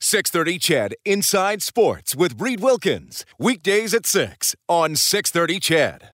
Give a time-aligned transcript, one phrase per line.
[0.00, 3.24] 630 CHED Inside Sports with Reed Wilkins.
[3.38, 6.10] Weekdays at 6 on 630 CHED.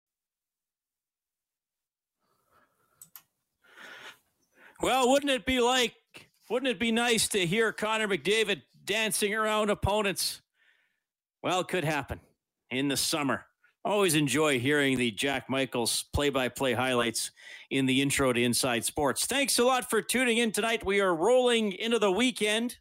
[4.81, 5.95] Well, wouldn't it be like,
[6.51, 10.43] wouldn't it be nice to hear Connor McDavid dancing around opponents?
[11.43, 12.21] Well, it could happen
[12.71, 13.47] in the summer.
[13.85, 17.33] Always enjoy hearing the Jack Michaels play by play highlights
[17.71, 19.27] in the intro to Inside Sports.
[19.27, 20.87] Thanks a lot for tuning in tonight.
[20.87, 22.79] We are rolling into the weekend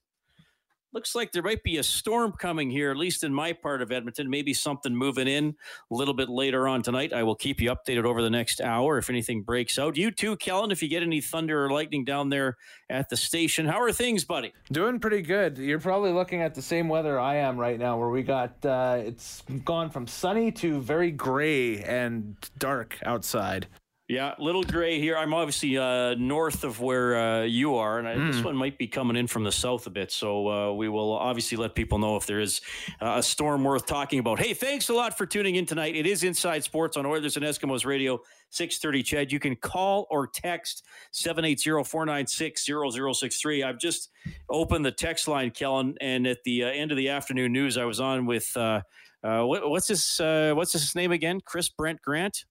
[0.93, 3.91] looks like there might be a storm coming here, at least in my part of
[3.91, 4.29] Edmonton.
[4.29, 5.55] Maybe something moving in
[5.89, 7.13] a little bit later on tonight.
[7.13, 9.97] I will keep you updated over the next hour if anything breaks out.
[9.97, 12.57] You too, Kellen, if you get any thunder or lightning down there
[12.89, 13.65] at the station.
[13.65, 14.53] How are things, buddy?
[14.71, 15.57] Doing pretty good.
[15.57, 18.99] You're probably looking at the same weather I am right now, where we got uh,
[18.99, 23.67] it's gone from sunny to very gray and dark outside.
[24.11, 25.15] Yeah, little gray here.
[25.15, 28.33] I'm obviously uh, north of where uh, you are, and I, mm.
[28.33, 30.11] this one might be coming in from the south a bit.
[30.11, 32.59] So uh, we will obviously let people know if there is
[32.99, 34.37] uh, a storm worth talking about.
[34.37, 35.95] Hey, thanks a lot for tuning in tonight.
[35.95, 40.27] It is Inside Sports on Oilers and Eskimos Radio, 630 CHED, You can call or
[40.27, 43.65] text 780-496-0063.
[43.65, 44.09] I've just
[44.49, 47.85] opened the text line, Kellen, and at the uh, end of the afternoon news, I
[47.85, 48.81] was on with uh,
[49.21, 51.39] what, what's his what's his name again?
[51.39, 52.43] Chris Brent Grant.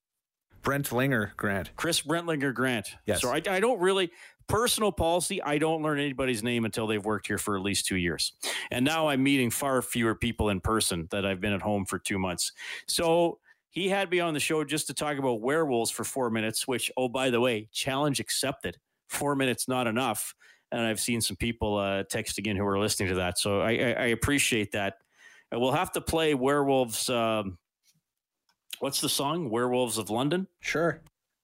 [0.62, 1.70] Brentlinger Grant.
[1.76, 2.88] Chris Brentlinger Grant.
[3.06, 3.20] Yes.
[3.20, 4.10] So I, I don't really
[4.48, 5.42] personal policy.
[5.42, 8.32] I don't learn anybody's name until they've worked here for at least two years,
[8.70, 11.98] and now I'm meeting far fewer people in person that I've been at home for
[11.98, 12.52] two months.
[12.86, 13.38] So
[13.70, 16.66] he had me on the show just to talk about werewolves for four minutes.
[16.66, 18.76] Which, oh by the way, challenge accepted.
[19.08, 20.34] Four minutes not enough.
[20.72, 23.38] And I've seen some people uh, text again who are listening to that.
[23.38, 24.98] So I, I, I appreciate that.
[25.52, 27.08] We'll have to play werewolves.
[27.08, 27.58] Um,
[28.80, 29.50] what's the song?
[29.50, 30.48] Werewolves of London?
[30.60, 31.00] Sure.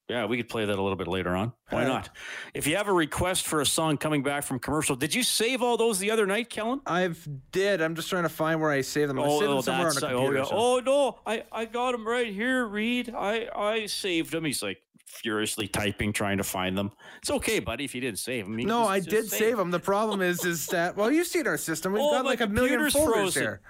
[0.08, 1.52] Yeah, we could play that a little bit later on.
[1.70, 2.10] Why not?
[2.54, 5.62] If you have a request for a song coming back from commercial, did you save
[5.62, 6.80] all those the other night, Kellen?
[6.86, 7.82] I've did.
[7.82, 9.18] I'm just trying to find where I saved them.
[9.18, 10.44] I oh, saved them oh, somewhere on a oh, computer.
[10.52, 10.82] Oh, yeah.
[10.82, 13.12] oh no, I, I got them right here, Reed.
[13.16, 14.44] I I saved them.
[14.44, 16.92] He's like furiously typing, trying to find them.
[17.18, 18.56] It's okay, buddy, if you didn't save them.
[18.56, 19.72] no, just, I just did save, save them.
[19.72, 21.92] The problem is, is that well, you've seen our system.
[21.92, 23.42] We've oh, got like a million folders frozen.
[23.42, 23.60] here.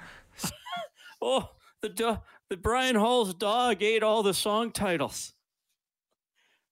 [1.23, 1.49] oh,
[1.81, 5.33] the the Brian Hall's dog ate all the song titles.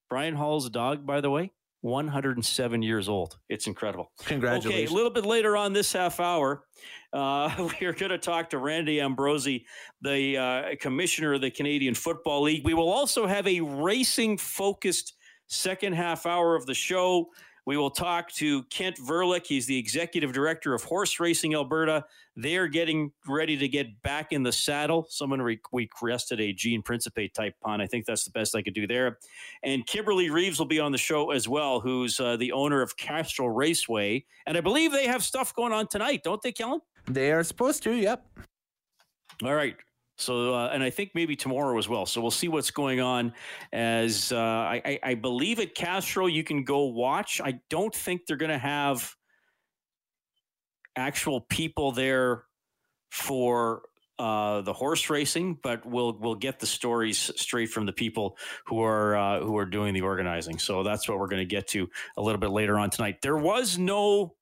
[0.09, 3.39] Brian Hall's dog, by the way, 107 years old.
[3.49, 4.13] It's incredible.
[4.25, 4.85] Congratulations.
[4.89, 6.65] Okay, a little bit later on this half hour,
[7.13, 9.67] uh, we are going to talk to Randy Ambrosie,
[10.03, 12.65] the uh, commissioner of the Canadian Football League.
[12.65, 15.15] We will also have a racing focused
[15.49, 17.31] second half hour of the show.
[17.67, 19.47] We will talk to Kent Verlik.
[19.47, 22.05] He's the executive director of Horse Racing Alberta.
[22.37, 25.07] They are getting ready to get back in the saddle.
[25.09, 27.81] Someone re- requested a Gene Principe type pun.
[27.81, 29.19] I think that's the best I could do there.
[29.63, 32.97] And Kimberley Reeves will be on the show as well, who's uh, the owner of
[32.97, 34.25] Castrol Raceway.
[34.47, 36.81] And I believe they have stuff going on tonight, don't they, Kellen?
[37.07, 38.27] They are supposed to, yep.
[39.43, 39.77] All right.
[40.17, 42.07] So, uh, and I think maybe tomorrow as well.
[42.07, 43.33] So we'll see what's going on.
[43.73, 47.41] As uh, I, I, believe at Castrol, you can go watch.
[47.43, 49.13] I don't think they're going to have
[50.97, 52.45] actual people there
[53.11, 53.83] for
[54.19, 58.37] uh, the horse racing, but we'll we'll get the stories straight from the people
[58.67, 60.59] who are uh, who are doing the organizing.
[60.59, 63.23] So that's what we're going to get to a little bit later on tonight.
[63.23, 64.37] There was no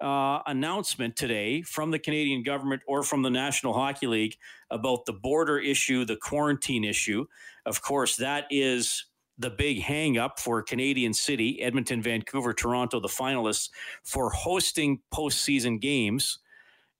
[0.00, 4.36] uh, announcement today from the Canadian government or from the National Hockey League
[4.70, 7.26] about the border issue, the quarantine issue.
[7.66, 9.06] Of course, that is
[9.38, 13.70] the big hang up for Canadian City, Edmonton, Vancouver, Toronto, the finalists
[14.04, 16.38] for hosting postseason games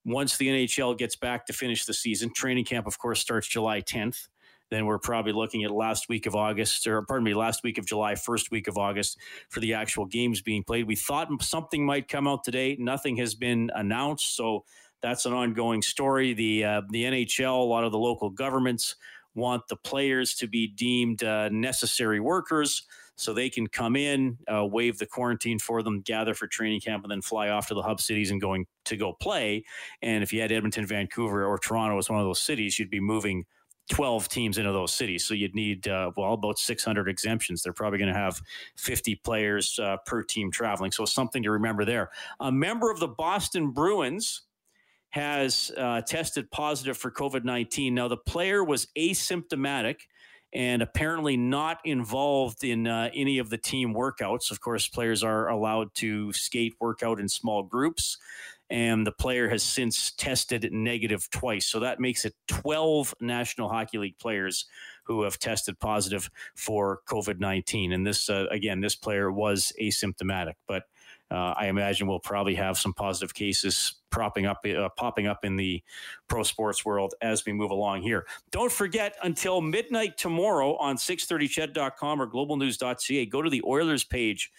[0.05, 2.31] once the NHL gets back to finish the season.
[2.33, 4.27] Training camp, of course, starts July 10th
[4.71, 7.85] then we're probably looking at last week of August, or pardon me, last week of
[7.85, 9.17] July, first week of August
[9.49, 10.87] for the actual games being played.
[10.87, 12.77] We thought something might come out today.
[12.79, 14.63] Nothing has been announced, so
[15.01, 16.33] that's an ongoing story.
[16.33, 18.95] The uh, the NHL, a lot of the local governments
[19.35, 22.83] want the players to be deemed uh, necessary workers
[23.15, 27.03] so they can come in, uh, waive the quarantine for them, gather for training camp,
[27.03, 29.63] and then fly off to the hub cities and going to go play.
[30.01, 32.99] And if you had Edmonton, Vancouver, or Toronto as one of those cities, you'd be
[32.99, 33.45] moving
[33.89, 35.25] 12 teams into those cities.
[35.25, 37.61] So you'd need, uh, well, about 600 exemptions.
[37.61, 38.41] They're probably going to have
[38.77, 40.91] 50 players uh, per team traveling.
[40.91, 42.09] So something to remember there.
[42.39, 44.43] A member of the Boston Bruins
[45.09, 47.93] has uh, tested positive for COVID 19.
[47.93, 49.95] Now, the player was asymptomatic
[50.53, 54.51] and apparently not involved in uh, any of the team workouts.
[54.51, 58.17] Of course, players are allowed to skate workout in small groups,
[58.71, 61.65] and the player has since tested negative twice.
[61.65, 64.65] So that makes it 12 National Hockey League players
[65.03, 67.91] who have tested positive for COVID 19.
[67.91, 70.83] And this, uh, again, this player was asymptomatic, but
[71.29, 75.57] uh, I imagine we'll probably have some positive cases propping up, uh, popping up in
[75.57, 75.83] the
[76.27, 78.25] pro sports world as we move along here.
[78.51, 84.51] Don't forget until midnight tomorrow on 630ched.com or globalnews.ca, go to the Oilers page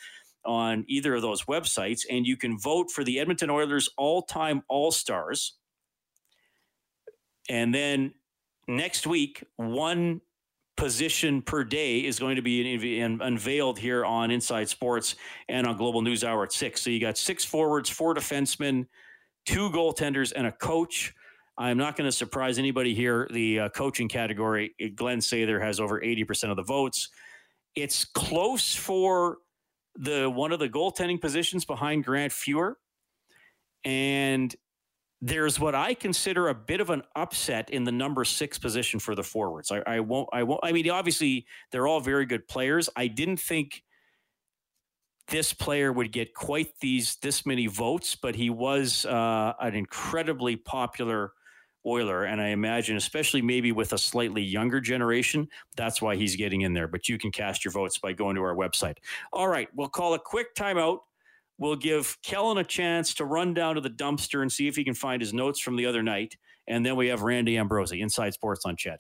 [0.45, 5.55] on either of those websites and you can vote for the Edmonton Oilers all-time All-Stars.
[7.49, 8.15] And then
[8.69, 10.21] next week, one
[10.77, 15.17] position per day is going to be unveiled here on Inside Sports
[15.49, 16.83] and on Global News Hour at six.
[16.83, 18.87] So you got six forwards, four defensemen,
[19.45, 21.15] two goaltenders, and a coach.
[21.59, 23.29] I'm not going to surprise anybody here.
[23.31, 27.11] The uh, coaching category, Glenn Sather has over 80% of the votes.
[27.75, 29.39] It's close for
[29.97, 32.75] the one of the goaltending positions behind Grant Fuhr.
[33.85, 34.55] And
[35.21, 39.15] there's what I consider a bit of an upset in the number six position for
[39.15, 39.71] the forwards.
[39.71, 40.29] I, I, won't.
[40.33, 40.61] I won't.
[40.65, 42.89] I mean, obviously, they're all very good players.
[42.97, 43.85] I didn't think
[45.29, 50.57] this player would get quite these this many votes, but he was uh, an incredibly
[50.57, 51.33] popular
[51.87, 56.63] Oiler, and I imagine, especially maybe with a slightly younger generation, that's why he's getting
[56.63, 56.89] in there.
[56.89, 58.97] But you can cast your votes by going to our website.
[59.33, 60.99] All right, we'll call a quick timeout.
[61.59, 64.85] We'll give Kellen a chance to run down to the dumpster and see if he
[64.85, 66.37] can find his notes from the other night.
[66.67, 68.99] And then we have Randy Ambrosie, Inside Sports on Ched.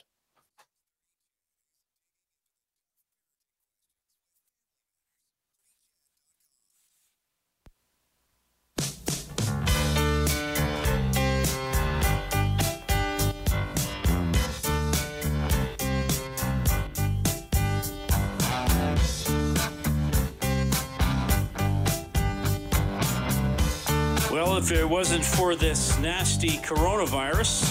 [24.62, 27.66] If it wasn't for this nasty coronavirus,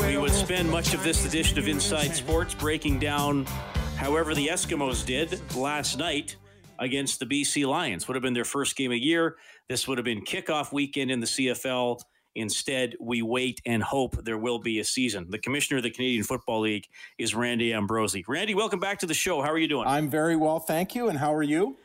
[0.00, 3.44] we would spend much of this edition of Inside Sports breaking down
[3.96, 6.34] however the Eskimos did last night
[6.80, 8.08] against the BC Lions.
[8.08, 9.36] Would have been their first game of year.
[9.68, 12.00] This would have been kickoff weekend in the CFL.
[12.34, 15.26] Instead, we wait and hope there will be a season.
[15.28, 18.24] The commissioner of the Canadian Football League is Randy Ambrosie.
[18.26, 19.40] Randy, welcome back to the show.
[19.40, 19.86] How are you doing?
[19.86, 21.08] I'm very well, thank you.
[21.08, 21.76] And how are you?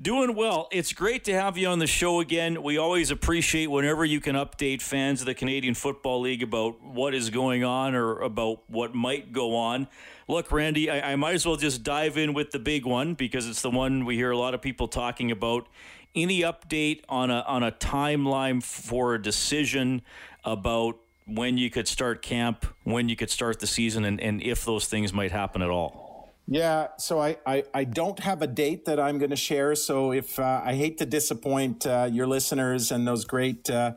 [0.00, 0.68] Doing well.
[0.72, 2.62] It's great to have you on the show again.
[2.62, 7.14] We always appreciate whenever you can update fans of the Canadian Football League about what
[7.14, 9.88] is going on or about what might go on.
[10.28, 13.48] Look, Randy, I, I might as well just dive in with the big one because
[13.48, 15.66] it's the one we hear a lot of people talking about.
[16.14, 20.02] Any update on a on a timeline for a decision
[20.44, 24.62] about when you could start camp, when you could start the season, and, and if
[24.66, 26.05] those things might happen at all?
[26.48, 29.74] Yeah, so I, I, I, don't have a date that I'm going to share.
[29.74, 33.94] So if uh, I hate to disappoint uh, your listeners and those great uh,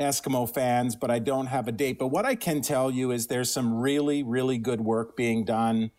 [0.00, 2.00] Eskimo fans, but I don't have a date.
[2.00, 5.92] But what I can tell you is there's some really, really good work being done,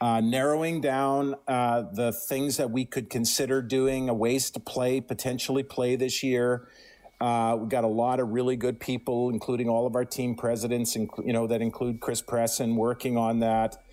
[0.00, 4.98] uh, narrowing down uh, the things that we could consider doing, a ways to play,
[5.02, 6.68] potentially play this year.
[7.20, 10.96] Uh, we've got a lot of really good people, including all of our team presidents,
[10.96, 13.83] and you know, that include Chris Presson, working on that.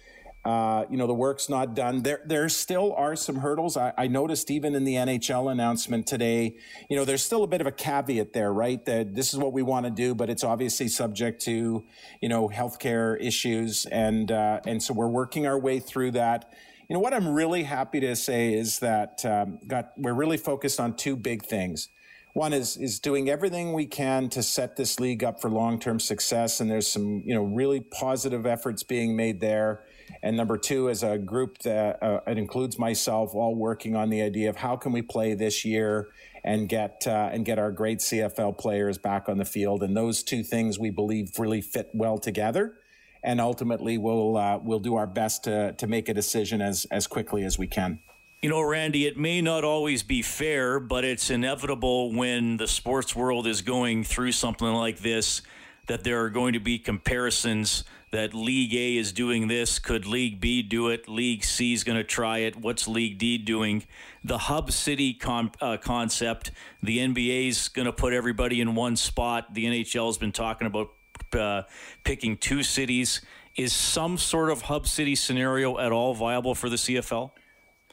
[0.43, 2.01] Uh, you know, the work's not done.
[2.01, 3.77] There, there still are some hurdles.
[3.77, 6.55] I, I, noticed even in the NHL announcement today,
[6.89, 8.83] you know, there's still a bit of a caveat there, right?
[8.85, 11.85] That this is what we want to do, but it's obviously subject to,
[12.21, 16.51] you know, healthcare issues, and uh, and so we're working our way through that.
[16.89, 20.79] You know, what I'm really happy to say is that um, got we're really focused
[20.79, 21.89] on two big things.
[22.33, 25.99] One is is doing everything we can to set this league up for long term
[25.99, 29.83] success, and there's some you know really positive efforts being made there
[30.23, 34.21] and number two is a group that uh, it includes myself, all working on the
[34.21, 36.09] idea of how can we play this year
[36.43, 39.83] and get uh, and get our great CFL players back on the field.
[39.83, 42.75] And those two things we believe really fit well together.
[43.23, 47.07] And ultimately, we'll uh, we'll do our best to to make a decision as as
[47.07, 47.99] quickly as we can.
[48.41, 53.15] You know, Randy, it may not always be fair, but it's inevitable when the sports
[53.15, 55.43] world is going through something like this
[55.85, 59.79] that there are going to be comparisons that League A is doing this.
[59.79, 61.07] Could League B do it?
[61.07, 62.57] League C is going to try it.
[62.57, 63.83] What's League D doing?
[64.23, 66.51] The hub city uh, concept.
[66.83, 69.53] The NBA is going to put everybody in one spot.
[69.53, 70.91] The NHL has been talking about
[71.33, 71.63] uh,
[72.03, 73.21] picking two cities.
[73.55, 77.31] Is some sort of hub city scenario at all viable for the CFL?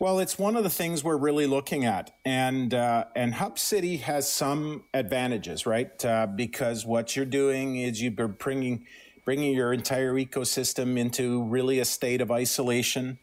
[0.01, 3.97] Well, it's one of the things we're really looking at, and uh, and Hub City
[3.97, 6.05] has some advantages, right?
[6.05, 8.85] Uh, because what you're doing is you're bringing
[9.29, 13.19] bringing your entire ecosystem into really a state of isolation.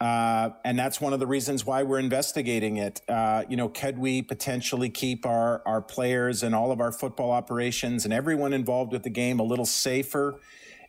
[0.00, 3.02] Uh, and that's one of the reasons why we're investigating it.
[3.06, 7.30] Uh, you know, could we potentially keep our, our players and all of our football
[7.30, 10.40] operations and everyone involved with the game a little safer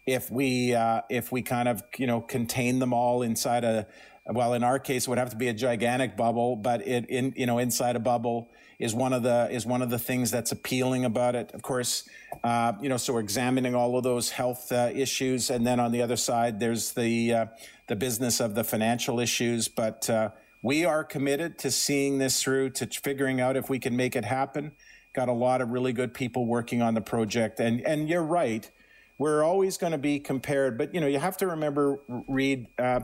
[0.05, 3.85] if we uh, if we kind of you know contain them all inside a
[4.31, 7.33] well in our case it would have to be a gigantic bubble, but it in
[7.35, 8.49] you know inside a bubble
[8.83, 11.51] is one of the is one of the things that's appealing about it.
[11.53, 12.07] Of course,
[12.43, 15.93] uh, you know, so we're examining all of those health uh, issues, and then on
[15.93, 17.45] the other side, there's the uh,
[17.87, 19.69] the business of the financial issues.
[19.69, 23.95] But uh, we are committed to seeing this through, to figuring out if we can
[23.95, 24.73] make it happen.
[25.13, 28.69] Got a lot of really good people working on the project, and and you're right.
[29.17, 33.01] We're always going to be compared, but you know, you have to remember, Reed uh,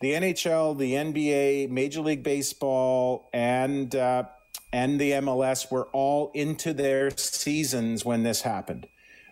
[0.00, 4.24] the NHL, the NBA, Major League Baseball, and uh,
[4.76, 8.86] and the MLS were all into their seasons when this happened.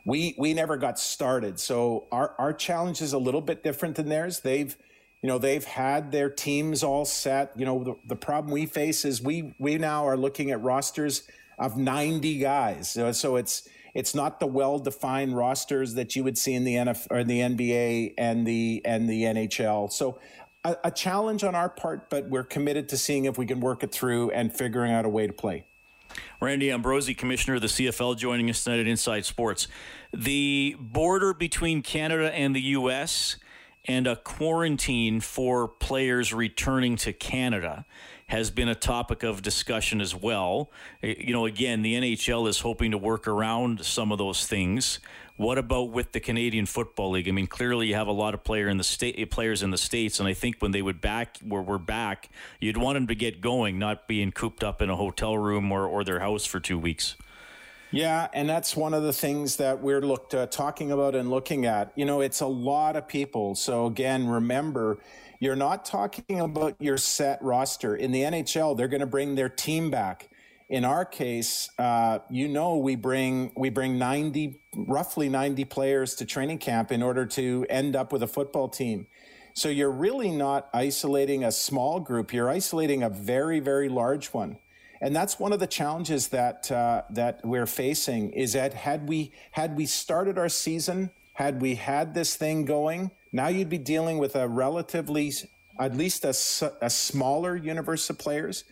[0.06, 4.08] We we never got started, so our our challenge is a little bit different than
[4.08, 4.40] theirs.
[4.40, 4.74] They've
[5.22, 7.52] you know they've had their teams all set.
[7.56, 11.28] You know the, the problem we face is we we now are looking at rosters
[11.58, 12.90] of 90 guys.
[12.90, 17.06] So, so it's it's not the well-defined rosters that you would see in the NF
[17.10, 19.92] or the NBA and the and the NHL.
[19.92, 20.18] So
[20.64, 23.82] a, a challenge on our part, but we're committed to seeing if we can work
[23.82, 25.64] it through and figuring out a way to play.
[26.40, 29.66] Randy Ambrosie, Commissioner of the CFL, joining us tonight at Inside Sports.
[30.12, 33.36] The border between Canada and the U.S.
[33.84, 37.84] and a quarantine for players returning to Canada
[38.26, 40.70] has been a topic of discussion as well.
[41.02, 45.00] Eh, you know, again, the NHL is hoping to work around some of those things.
[45.36, 47.28] What about with the Canadian Football League?
[47.28, 49.78] I mean, clearly you have a lot of player in the state players in the
[49.78, 52.28] states, and I think when they would back where we're back,
[52.60, 55.86] you'd want them to get going, not being cooped up in a hotel room or,
[55.86, 57.16] or their house for two weeks.
[57.90, 61.66] Yeah, and that's one of the things that we're looked uh, talking about and looking
[61.66, 61.92] at.
[61.96, 63.56] You know, it's a lot of people.
[63.56, 64.98] So again, remember,
[65.40, 67.96] you're not talking about your set roster.
[67.96, 70.30] In the NHL, they're going to bring their team back
[70.68, 76.24] in our case, uh, you know, we bring we bring ninety, roughly ninety players to
[76.24, 79.06] training camp in order to end up with a football team.
[79.52, 84.56] So you're really not isolating a small group; you're isolating a very, very large one,
[85.02, 88.30] and that's one of the challenges that uh, that we're facing.
[88.30, 93.10] Is that had we had we started our season, had we had this thing going,
[93.32, 95.30] now you'd be dealing with a relatively,
[95.78, 96.30] at least a,
[96.80, 98.64] a smaller universe of players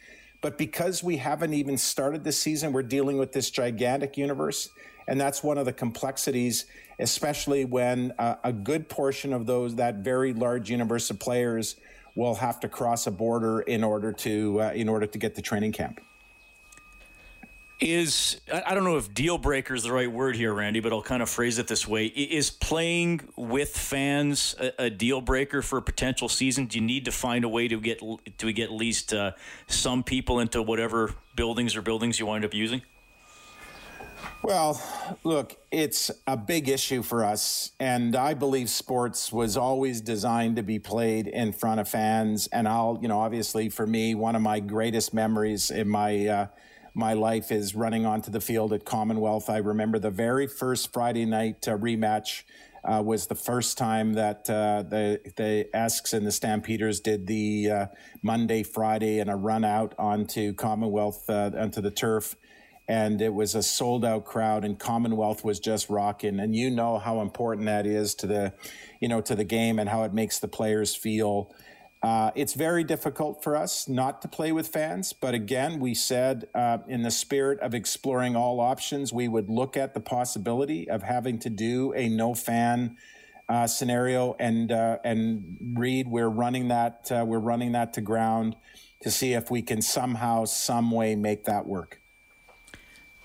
[0.43, 4.71] but because we haven't even started this season, we're dealing with this gigantic universe.
[5.09, 6.67] And that's one of the complexities,
[6.99, 11.77] especially when uh, a good portion of those, that very large universe of players,
[12.15, 15.43] will have to cross a border in order to uh, in order to get to
[15.43, 15.99] training camp
[17.83, 21.03] is I don't know if deal breaker is the right word here, Randy, but I'll
[21.03, 25.79] kind of phrase it this way: Is playing with fans a, a deal breaker for
[25.79, 26.67] a potential season?
[26.67, 28.01] Do you need to find a way to get
[28.39, 29.33] to get at least uh,
[29.67, 32.83] some people into whatever buildings or buildings you wind up using?
[34.43, 34.81] Well,
[35.25, 37.73] look, it's a big issue for us.
[37.79, 42.49] And I believe sports was always designed to be played in front of fans.
[42.49, 46.47] And I'll, you know, obviously for me, one of my greatest memories in my uh,
[46.95, 49.49] my life is running onto the field at Commonwealth.
[49.49, 52.43] I remember the very first Friday night uh, rematch
[52.85, 57.71] uh, was the first time that uh, the the Esks and the Stampeders did the
[57.71, 57.87] uh,
[58.23, 62.37] Monday, Friday, and a run out onto Commonwealth uh, onto the turf.
[62.89, 66.41] And it was a sold out crowd, and Commonwealth was just rocking.
[66.41, 68.53] And you know how important that is to the,
[69.01, 71.55] you know, to the game and how it makes the players feel.
[72.03, 76.49] Uh, it's very difficult for us not to play with fans, but again, we said
[76.53, 81.03] uh, in the spirit of exploring all options, we would look at the possibility of
[81.03, 82.97] having to do a no fan
[83.49, 88.57] uh, scenario, and uh, and Reed, we're running that uh, we're running that to ground
[89.03, 92.01] to see if we can somehow, some way, make that work.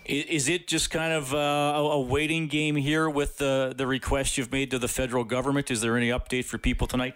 [0.06, 4.52] Is it just kind of uh, a waiting game here with the the request you've
[4.52, 5.72] made to the federal government?
[5.72, 7.16] Is there any update for people tonight?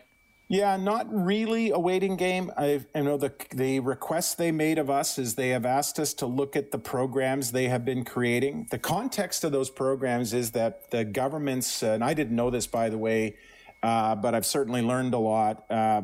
[0.52, 2.52] Yeah, not really a waiting game.
[2.58, 6.14] I, I, know the the request they made of us is they have asked us
[6.16, 8.68] to look at the programs they have been creating.
[8.70, 12.90] The context of those programs is that the governments, and I didn't know this by
[12.90, 13.38] the way,
[13.82, 15.72] uh, but I've certainly learned a lot.
[15.72, 16.02] Uh,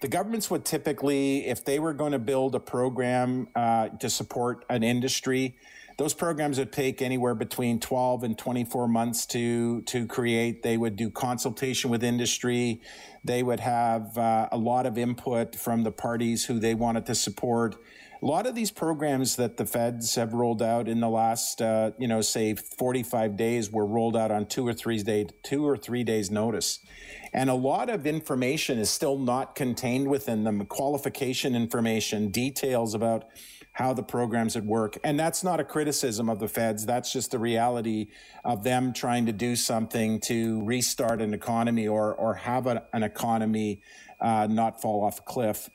[0.00, 4.64] the governments would typically, if they were going to build a program uh, to support
[4.68, 5.56] an industry,
[5.96, 10.62] those programs would take anywhere between 12 and 24 months to to create.
[10.62, 12.80] They would do consultation with industry.
[13.22, 17.14] They would have uh, a lot of input from the parties who they wanted to
[17.14, 17.76] support.
[18.22, 21.90] A lot of these programs that the feds have rolled out in the last, uh,
[21.98, 25.76] you know, say 45 days were rolled out on two or three day, two or
[25.76, 26.78] three days notice.
[27.34, 33.26] And a lot of information is still not contained within them qualification information, details about
[33.74, 34.96] how the programs would work.
[35.04, 36.86] And that's not a criticism of the feds.
[36.86, 38.06] That's just the reality
[38.44, 43.02] of them trying to do something to restart an economy or, or have a, an
[43.02, 43.80] economy
[44.20, 45.68] uh, not fall off a cliff.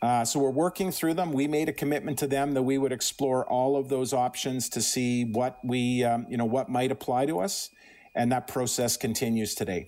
[0.00, 1.32] Uh, so we're working through them.
[1.32, 4.80] We made a commitment to them that we would explore all of those options to
[4.80, 7.70] see what we, um, you know, what might apply to us,
[8.14, 9.86] and that process continues today.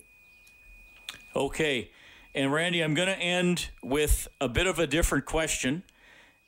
[1.35, 1.89] Okay.
[2.35, 5.83] And Randy, I'm going to end with a bit of a different question.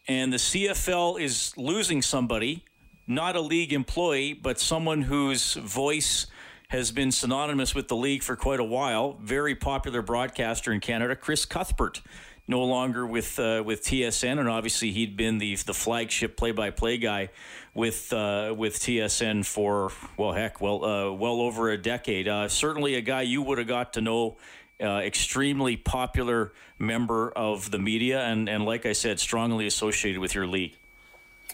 [0.07, 2.63] And the CFL is losing somebody,
[3.07, 6.27] not a league employee, but someone whose voice
[6.69, 9.17] has been synonymous with the league for quite a while.
[9.21, 12.01] Very popular broadcaster in Canada, Chris Cuthbert,
[12.47, 16.69] no longer with uh, with TSN, and obviously he'd been the the flagship play by
[16.69, 17.29] play guy
[17.73, 22.27] with uh, with TSN for well, heck, well, uh, well over a decade.
[22.27, 24.37] Uh, certainly a guy you would have got to know
[24.81, 30.35] uh, extremely popular member of the media, and, and like I said, strongly associated with
[30.35, 30.75] your league.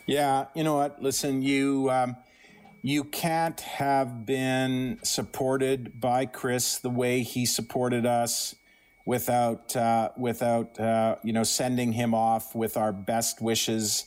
[0.06, 1.02] Yeah, you know what?
[1.02, 2.16] Listen, you um,
[2.82, 8.56] you can't have been supported by Chris the way he supported us
[9.06, 14.06] without uh, without uh, you know sending him off with our best wishes.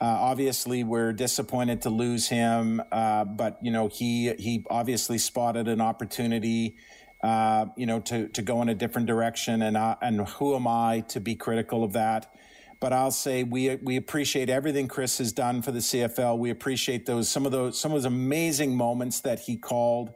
[0.00, 5.68] Uh, obviously, we're disappointed to lose him, uh, but you know he he obviously spotted
[5.68, 6.76] an opportunity
[7.24, 9.62] uh, you know, to, to go in a different direction.
[9.62, 12.34] And, uh, and who am I to be critical of that?
[12.80, 16.36] But I'll say we, we appreciate everything Chris has done for the CFL.
[16.36, 20.12] We appreciate those, some of those, some of those amazing moments that he called,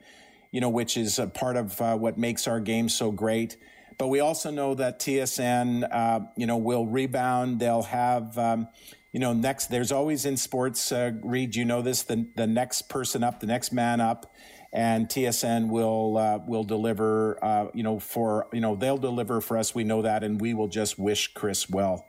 [0.50, 3.56] you know, which is a part of uh, what makes our game so great.
[3.96, 7.58] But we also know that TSN, uh, you know, will rebound.
[7.58, 8.68] They'll have, um,
[9.12, 12.90] you know, next, there's always in sports, uh, Reed, you know this, the, the next
[12.90, 14.30] person up, the next man up
[14.72, 17.42] and TSN will uh, will deliver.
[17.42, 19.74] Uh, you know, for you know they'll deliver for us.
[19.74, 22.06] We know that, and we will just wish Chris well.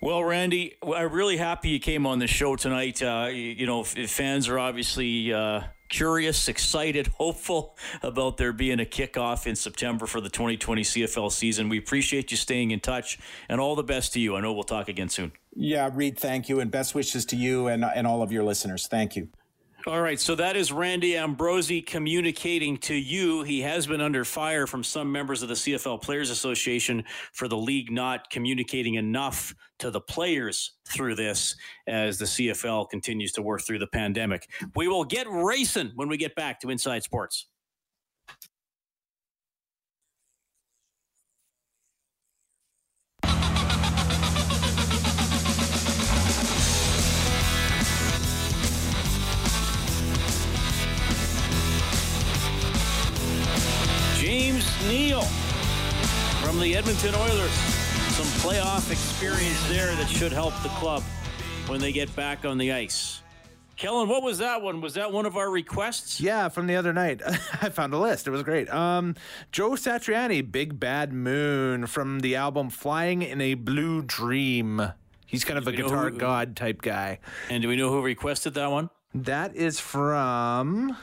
[0.00, 3.02] Well, Randy, I'm really happy you came on the show tonight.
[3.02, 9.44] Uh, you know, fans are obviously uh, curious, excited, hopeful about there being a kickoff
[9.44, 11.68] in September for the 2020 CFL season.
[11.68, 13.18] We appreciate you staying in touch,
[13.48, 14.36] and all the best to you.
[14.36, 15.32] I know we'll talk again soon.
[15.56, 18.86] Yeah, Reed, thank you, and best wishes to you and and all of your listeners.
[18.86, 19.28] Thank you.
[19.88, 23.42] All right, so that is Randy Ambrosie communicating to you.
[23.42, 27.56] He has been under fire from some members of the CFL Players Association for the
[27.56, 33.62] league not communicating enough to the players through this as the CFL continues to work
[33.62, 34.46] through the pandemic.
[34.76, 37.46] We will get racing when we get back to Inside Sports.
[54.88, 55.20] Neal
[56.40, 57.52] from the Edmonton Oilers.
[58.16, 61.02] Some playoff experience there that should help the club
[61.66, 63.20] when they get back on the ice.
[63.76, 64.80] Kellen, what was that one?
[64.80, 66.22] Was that one of our requests?
[66.22, 67.20] Yeah, from the other night.
[67.26, 68.26] I found a list.
[68.26, 68.72] It was great.
[68.72, 69.14] Um,
[69.52, 74.82] Joe Satriani, Big Bad Moon from the album Flying in a Blue Dream.
[75.26, 77.18] He's kind of a guitar who, god type guy.
[77.50, 78.88] And do we know who requested that one?
[79.14, 80.96] That is from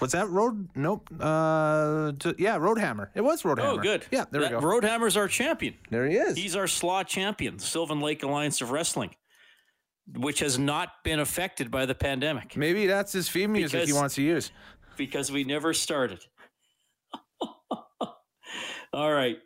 [0.00, 0.68] was that Road?
[0.74, 1.08] Nope.
[1.18, 3.08] Uh, to, yeah, Roadhammer.
[3.14, 3.78] It was Roadhammer.
[3.78, 4.06] Oh, good.
[4.10, 4.66] Yeah, there that, we go.
[4.66, 5.74] Roadhammer's our champion.
[5.90, 6.36] There he is.
[6.36, 9.14] He's our Slaw champion, Sylvan Lake Alliance of Wrestling,
[10.16, 12.56] which has not been affected by the pandemic.
[12.56, 14.52] Maybe that's his theme music because, he wants to use.
[14.96, 16.24] Because we never started.
[18.92, 19.38] All right.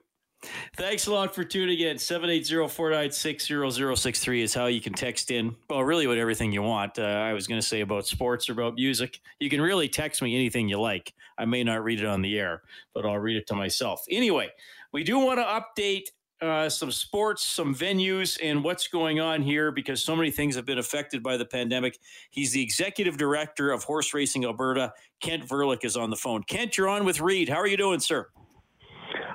[0.76, 1.96] Thanks a lot for tuning in.
[1.96, 5.54] 780-496-0063 is how you can text in.
[5.70, 6.98] Well, really what everything you want.
[6.98, 9.20] Uh, I was going to say about sports or about music.
[9.38, 11.12] You can really text me anything you like.
[11.38, 12.62] I may not read it on the air,
[12.94, 14.04] but I'll read it to myself.
[14.10, 14.48] Anyway,
[14.92, 16.06] we do want to update
[16.42, 20.66] uh, some sports, some venues, and what's going on here because so many things have
[20.66, 21.98] been affected by the pandemic.
[22.30, 24.92] He's the executive director of Horse Racing Alberta.
[25.20, 26.42] Kent Verlik is on the phone.
[26.42, 27.48] Kent, you're on with Reed.
[27.48, 28.28] How are you doing, sir?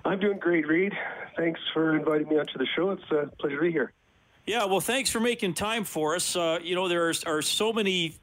[0.07, 0.93] I'm doing great, Reed.
[1.35, 2.91] Thanks for inviting me onto the show.
[2.91, 3.91] It's a pleasure to be here.
[4.45, 6.35] Yeah, well, thanks for making time for us.
[6.35, 8.15] Uh, you know, there are, are so many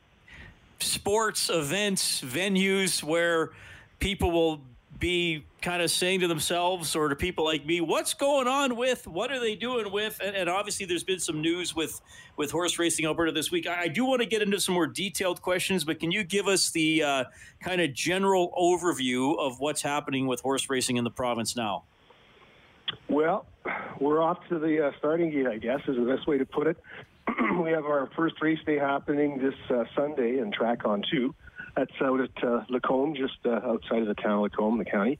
[0.80, 3.50] sports events, venues where
[3.98, 4.62] people will
[4.98, 9.06] be kind of saying to themselves or to people like me, what's going on with,
[9.06, 10.20] what are they doing with?
[10.22, 12.00] And, and obviously, there's been some news with
[12.36, 13.66] with horse racing Alberta this week.
[13.66, 16.48] I, I do want to get into some more detailed questions, but can you give
[16.48, 17.24] us the uh,
[17.60, 21.84] kind of general overview of what's happening with horse racing in the province now?
[23.08, 23.46] Well,
[24.00, 26.66] we're off to the uh, starting gate, I guess, is the best way to put
[26.66, 26.76] it.
[27.62, 31.34] we have our first race day happening this uh, Sunday in Track on 2.
[31.76, 35.18] That's out at uh, Lacombe, just uh, outside of the town of Lacombe, the county.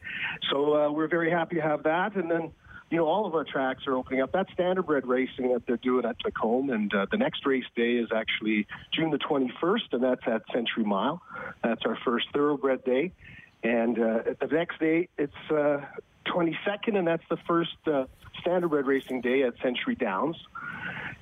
[0.51, 2.15] So uh, we're very happy to have that.
[2.15, 2.53] And then,
[2.91, 4.33] you know, all of our tracks are opening up.
[4.33, 6.71] That's standardbred racing that they're doing at Lacombe.
[6.71, 10.85] And uh, the next race day is actually June the 21st, and that's at Century
[10.85, 11.21] Mile.
[11.63, 13.13] That's our first thoroughbred day.
[13.63, 15.81] And uh, the next day, it's uh,
[16.27, 18.05] 22nd, and that's the first uh,
[18.43, 20.37] standardbred racing day at Century Downs.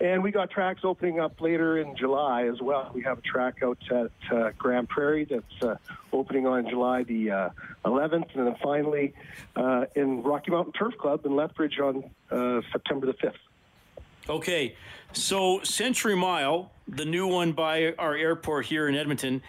[0.01, 2.91] And we got tracks opening up later in July as well.
[2.93, 5.77] We have a track out at uh, Grande Prairie that's uh,
[6.13, 7.49] opening on July the uh,
[7.85, 9.15] 11th, and then finally
[9.55, 13.35] uh, in Rocky Mountain Turf Club in Lethbridge on uh, September the 5th.
[14.29, 14.75] Okay,
[15.13, 19.43] so Century Mile, the new one by our airport here in Edmonton,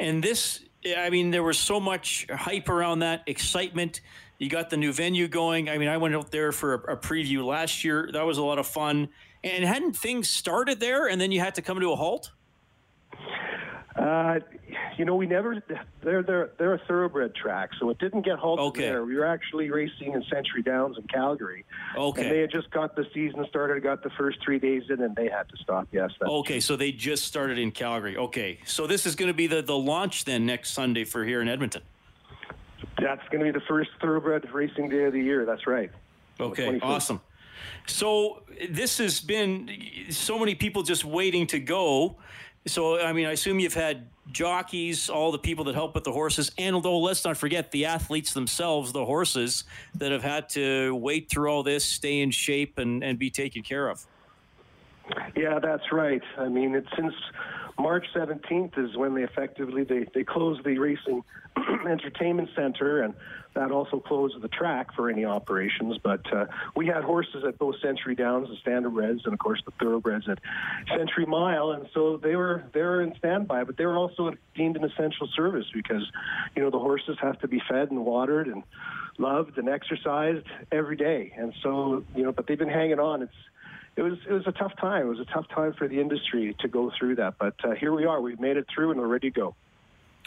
[0.00, 0.60] and this,
[0.96, 4.00] I mean, there was so much hype around that, excitement.
[4.40, 5.68] You got the new venue going.
[5.68, 8.08] I mean, I went out there for a, a preview last year.
[8.10, 9.10] That was a lot of fun.
[9.44, 12.32] And hadn't things started there, and then you had to come to a halt?
[13.94, 14.38] Uh,
[14.96, 15.62] you know, we never.
[16.02, 18.82] They're they're they're a thoroughbred track, so it didn't get halted Okay.
[18.82, 19.04] there.
[19.04, 21.66] We were actually racing in Century Downs in Calgary.
[21.94, 22.22] Okay.
[22.22, 25.14] And they had just got the season started, got the first three days in, and
[25.16, 25.86] they had to stop.
[25.92, 26.12] Yes.
[26.22, 28.16] Okay, so they just started in Calgary.
[28.16, 31.42] Okay, so this is going to be the, the launch then next Sunday for here
[31.42, 31.82] in Edmonton.
[33.00, 35.44] That's going to be the first thoroughbred racing day of the year.
[35.44, 35.90] That's right.
[36.38, 37.20] Okay, awesome.
[37.86, 39.70] So this has been
[40.10, 42.16] so many people just waiting to go.
[42.66, 46.12] So I mean, I assume you've had jockeys, all the people that help with the
[46.12, 50.94] horses, and although let's not forget the athletes themselves, the horses that have had to
[50.94, 54.06] wait through all this, stay in shape, and, and be taken care of.
[55.36, 56.22] Yeah, that's right.
[56.38, 57.14] I mean, it's since
[57.80, 61.24] March 17th is when they effectively they, they closed the racing
[61.88, 63.14] entertainment center, and
[63.54, 65.98] that also closed the track for any operations.
[66.02, 69.72] But uh, we had horses at both Century Downs, the standardbreds, and of course the
[69.72, 70.38] thoroughbreds at
[70.96, 73.64] Century Mile, and so they were they were in standby.
[73.64, 76.02] But they were also deemed an essential service because
[76.54, 78.62] you know the horses have to be fed and watered and
[79.18, 82.32] loved and exercised every day, and so you know.
[82.32, 83.22] But they've been hanging on.
[83.22, 83.32] It's
[83.96, 85.06] it was it was a tough time.
[85.06, 87.92] It was a tough time for the industry to go through that, but uh, here
[87.92, 88.20] we are.
[88.20, 89.54] We've made it through, and we're ready to go.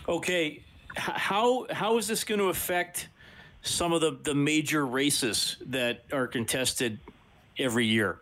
[0.07, 0.63] Okay,
[0.95, 3.09] how how is this going to affect
[3.61, 6.99] some of the, the major races that are contested
[7.57, 8.19] every year?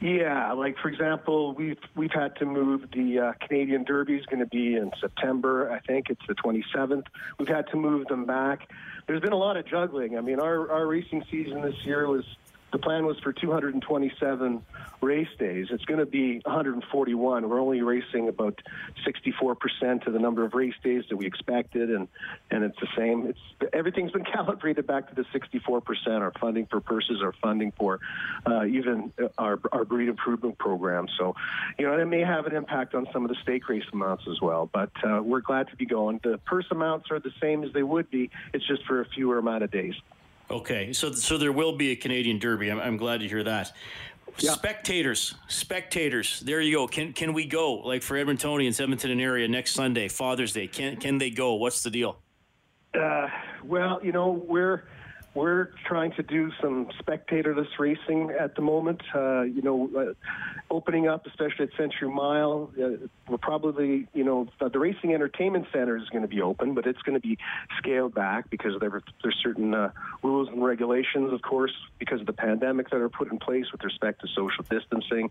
[0.00, 4.40] Yeah, like for example, we've we've had to move the uh, Canadian Derby is going
[4.40, 5.70] to be in September.
[5.70, 7.04] I think it's the 27th.
[7.38, 8.68] We've had to move them back.
[9.06, 10.18] There's been a lot of juggling.
[10.18, 12.24] I mean, our our racing season this year was
[12.72, 14.62] the plan was for 227
[15.00, 15.68] race days.
[15.70, 17.48] It's going to be 141.
[17.48, 18.60] We're only racing about
[19.06, 22.08] 64% of the number of race days that we expected, and
[22.50, 23.26] and it's the same.
[23.26, 26.20] It's everything's been calibrated back to the 64%.
[26.20, 28.00] Our funding for purses, our funding for
[28.46, 31.06] uh, even our our breed improvement program.
[31.18, 31.34] So,
[31.78, 34.40] you know, it may have an impact on some of the stake race amounts as
[34.40, 34.68] well.
[34.72, 36.20] But uh, we're glad to be going.
[36.22, 38.30] The purse amounts are the same as they would be.
[38.52, 39.94] It's just for a fewer amount of days.
[40.50, 42.70] Okay, so so there will be a Canadian Derby.
[42.70, 43.72] I'm, I'm glad to hear that.
[44.38, 44.52] Yeah.
[44.52, 46.40] Spectators, spectators.
[46.40, 46.86] There you go.
[46.86, 47.74] Can can we go?
[47.74, 50.66] Like for Edmontonians, Edmonton and area next Sunday, Father's Day.
[50.66, 51.54] Can can they go?
[51.54, 52.18] What's the deal?
[52.94, 53.28] Uh,
[53.64, 54.84] well, you know, we're
[55.36, 59.02] we're trying to do some spectatorless racing at the moment.
[59.14, 60.14] Uh, you know, uh,
[60.70, 65.66] opening up, especially at Century Mile, uh, we're probably, you know, the, the racing entertainment
[65.74, 67.36] center is going to be open, but it's going to be
[67.76, 69.90] scaled back because there there's certain uh,
[70.22, 73.84] rules and regulations, of course, because of the pandemic that are put in place with
[73.84, 75.30] respect to social distancing.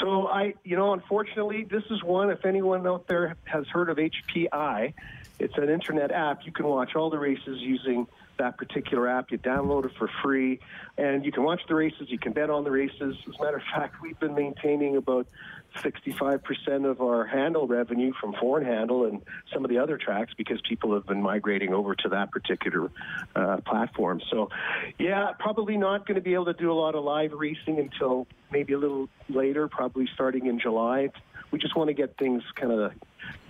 [0.00, 2.30] So I, you know, unfortunately, this is one.
[2.30, 4.94] If anyone out there has heard of HPI,
[5.38, 6.44] it's an internet app.
[6.44, 9.30] You can watch all the races using that particular app.
[9.30, 10.60] You download it for free,
[10.98, 12.08] and you can watch the races.
[12.08, 13.16] You can bet on the races.
[13.28, 15.26] As a matter of fact, we've been maintaining about
[15.82, 20.60] 65% of our handle revenue from foreign handle and some of the other tracks because
[20.68, 22.90] people have been migrating over to that particular
[23.34, 24.20] uh, platform.
[24.30, 24.50] So,
[24.98, 28.26] yeah, probably not going to be able to do a lot of live racing until
[28.52, 31.10] maybe a little later, probably starting in July.
[31.54, 32.92] We just want to get things kind of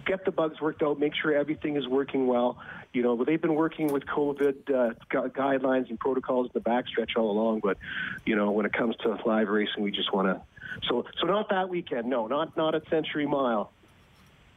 [0.05, 2.59] get the bugs worked out, make sure everything is working well.
[2.93, 7.17] You know, they've been working with COVID uh, gu- guidelines and protocols in the backstretch
[7.17, 7.79] all along, but
[8.27, 10.43] you know, when it comes to live racing, we just want to.
[10.87, 12.11] So, so not that weekend.
[12.11, 13.73] No, not not at Century Mile.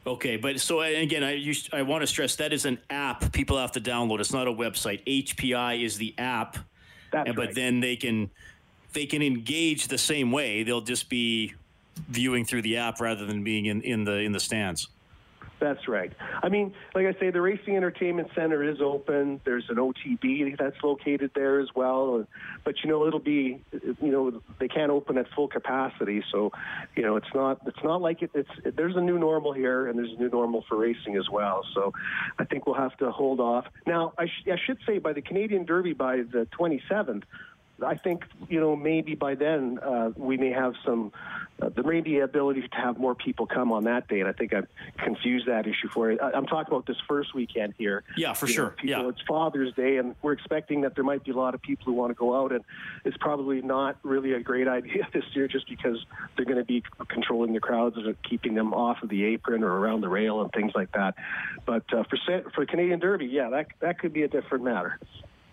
[0.06, 3.58] Okay, but so again, I you, I want to stress that is an app people
[3.58, 4.20] have to download.
[4.20, 5.06] It's not a website.
[5.06, 6.58] HPI is the app,
[7.14, 7.56] That's but right.
[7.56, 8.30] then they can
[8.92, 10.64] they can engage the same way.
[10.64, 11.54] They'll just be
[12.10, 14.88] viewing through the app rather than being in, in the in the stands.
[15.60, 16.12] That's right.
[16.44, 19.42] I mean, like I say, the Racing Entertainment Center is open.
[19.44, 22.28] There's an OTB that's located there as well.
[22.64, 26.24] But you know, it'll be, you know, they can't open at full capacity.
[26.32, 26.52] So,
[26.96, 29.98] you know, it's not it's not like it, it's there's a new normal here, and
[29.98, 31.64] there's a new normal for racing as well.
[31.74, 31.92] So,
[32.38, 33.66] I think we'll have to hold off.
[33.88, 37.24] Now, I, sh- I should say by the Canadian Derby by the 27th.
[37.84, 41.12] I think you know maybe by then uh, we may have some.
[41.60, 44.32] Uh, there may be ability to have more people come on that day, and I
[44.32, 46.20] think I've confused that issue for you.
[46.20, 48.04] I, I'm talking about this first weekend here.
[48.16, 48.70] Yeah, for You know, sure.
[48.72, 49.10] people, Yeah.
[49.10, 51.94] It's Father's Day, and we're expecting that there might be a lot of people who
[51.94, 52.64] want to go out, and
[53.06, 56.04] it's probably not really a great idea this year, just because
[56.36, 59.80] they're going to be controlling the crowds and keeping them off of the apron or
[59.80, 61.16] around the rail and things like that.
[61.66, 62.18] But uh, for
[62.54, 65.00] for Canadian Derby, yeah, that that could be a different matter.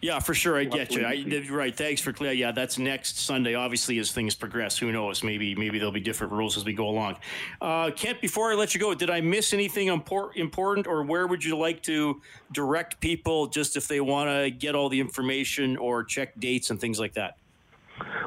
[0.05, 0.59] Yeah, for sure.
[0.59, 1.03] I get you.
[1.03, 1.45] I, and see.
[1.45, 1.75] you're right.
[1.75, 2.33] Thanks for clear.
[2.33, 3.55] Yeah, that's next Sunday.
[3.55, 5.25] Obviously, as things progress, who knows?
[5.25, 7.17] Maybe maybe there'll be different rules as we go along.
[7.59, 11.27] Uh, Kent, before I let you go, did I miss anything impor- important, or where
[11.27, 12.21] would you like to
[12.53, 16.79] direct people, just if they want to get all the information or check dates and
[16.79, 17.39] things like that?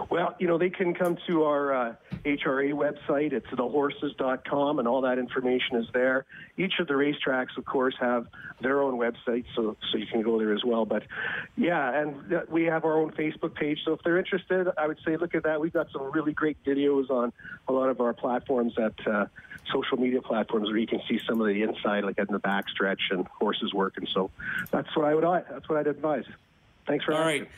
[0.10, 3.34] Well, you know, they can come to our uh, HRA website.
[3.34, 6.26] It's thehorses.com, and all that information is there.
[6.58, 8.28] Each of the racetracks, of course, have
[8.62, 10.86] their own website, so so you can go there as well.
[10.86, 11.04] But
[11.56, 13.80] yeah, and th- we have our own Facebook page.
[13.84, 15.60] So if they're interested, I would say look at that.
[15.60, 17.34] We've got some really great videos on
[17.68, 19.26] a lot of our platforms at uh,
[19.72, 23.12] social media platforms where you can see some of the inside, like in the backstretch
[23.12, 24.08] and horses working.
[24.14, 24.32] So
[24.72, 26.26] that's what I would that's what I'd advise.
[26.86, 27.42] Thanks for All asking.
[27.44, 27.52] right.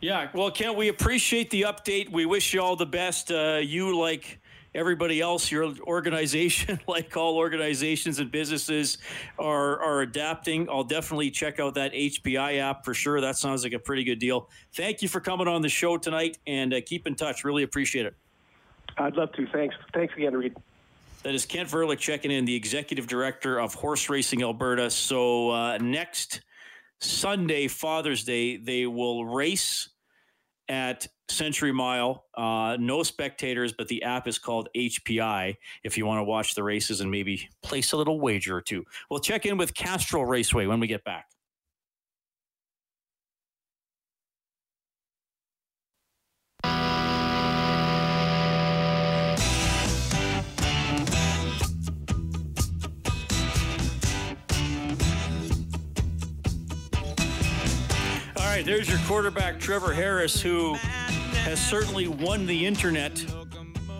[0.00, 2.10] Yeah, well, Kent, we appreciate the update.
[2.10, 3.32] We wish you all the best.
[3.32, 4.38] Uh, you, like
[4.74, 8.98] everybody else, your organization, like all organizations and businesses,
[9.38, 10.68] are are adapting.
[10.70, 13.20] I'll definitely check out that HPI app for sure.
[13.20, 14.48] That sounds like a pretty good deal.
[14.74, 17.42] Thank you for coming on the show tonight, and uh, keep in touch.
[17.42, 18.14] Really appreciate it.
[18.98, 19.46] I'd love to.
[19.48, 19.74] Thanks.
[19.92, 20.56] Thanks again, Reed.
[21.24, 24.88] That is Kent Verlik checking in, the executive director of Horse Racing Alberta.
[24.90, 26.42] So uh, next
[27.00, 29.90] Sunday, Father's Day, they will race
[30.68, 32.24] at Century Mile.
[32.36, 36.62] Uh, no spectators, but the app is called HPI if you want to watch the
[36.62, 38.84] races and maybe place a little wager or two.
[39.10, 41.26] We'll check in with Castrol Raceway when we get back.
[58.58, 60.74] Right, there's your quarterback, Trevor Harris, who
[61.44, 63.16] has certainly won the internet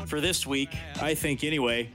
[0.05, 1.93] for this week, I think, anyway.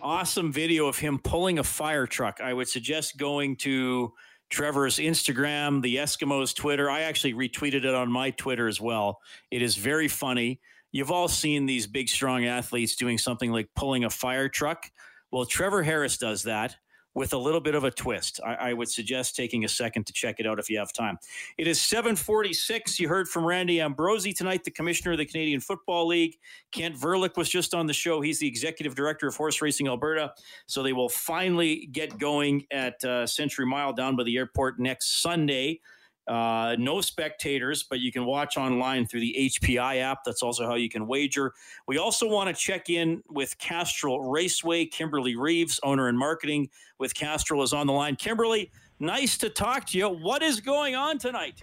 [0.00, 2.40] Awesome video of him pulling a fire truck.
[2.40, 4.12] I would suggest going to
[4.50, 6.88] Trevor's Instagram, the Eskimos Twitter.
[6.88, 9.18] I actually retweeted it on my Twitter as well.
[9.50, 10.60] It is very funny.
[10.92, 14.88] You've all seen these big, strong athletes doing something like pulling a fire truck.
[15.32, 16.76] Well, Trevor Harris does that
[17.16, 18.40] with a little bit of a twist.
[18.44, 21.18] I, I, would suggest taking a second to check it out if you have time.
[21.56, 23.00] It is 746.
[23.00, 26.36] You heard from Randy Ambrosie tonight, the commissioner of the Canadian Football League.
[26.72, 28.20] Kent Verlik was just on the show.
[28.20, 30.34] He's the executive director of Horse Racing Alberta.
[30.66, 35.22] So they will finally get going at uh, Century Mile down by the airport next
[35.22, 35.80] Sunday.
[36.26, 40.24] Uh, no spectators, but you can watch online through the HPI app.
[40.24, 41.52] That's also how you can wager.
[41.86, 44.86] We also want to check in with Castrol Raceway.
[44.86, 48.16] Kimberley Reeves, owner and marketing with Castrol, is on the line.
[48.16, 50.08] Kimberley, nice to talk to you.
[50.08, 51.62] What is going on tonight?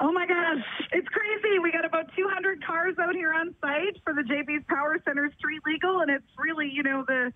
[0.00, 1.58] Oh my gosh, it's crazy.
[1.58, 5.60] We got about 200 cars out here on site for the JB's Power Center Street
[5.66, 7.32] Legal, and it's really, you know, the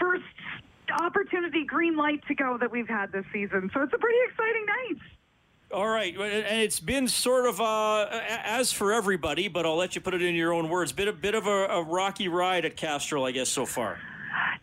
[0.00, 0.24] first
[1.00, 3.70] opportunity green light to go that we've had this season.
[3.72, 5.17] So it's a pretty exciting night.
[5.70, 10.00] All right, and it's been sort of uh, as for everybody, but I'll let you
[10.00, 10.92] put it in your own words.
[10.92, 13.98] Bit a bit of a, a rocky ride at Castrol, I guess, so far.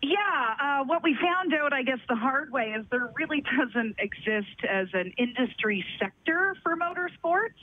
[0.02, 0.18] Yeah,
[0.60, 4.66] uh, what we found out, I guess, the hard way is there really doesn't exist
[4.68, 7.54] as an industry sector for motorsports.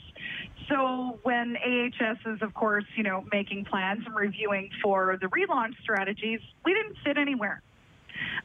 [0.69, 5.73] So when AHS is, of course, you know, making plans and reviewing for the relaunch
[5.81, 7.61] strategies, we didn't fit anywhere.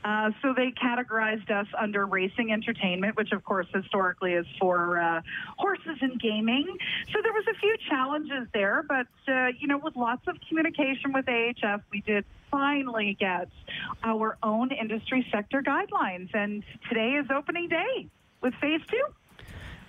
[0.05, 5.21] Uh, so they categorized us under racing entertainment, which of course historically is for uh,
[5.57, 6.67] horses and gaming.
[7.13, 11.13] So there was a few challenges there, but uh, you know, with lots of communication
[11.13, 13.49] with AHF, we did finally get
[14.03, 18.09] our own industry sector guidelines, and today is opening day
[18.41, 19.05] with phase two.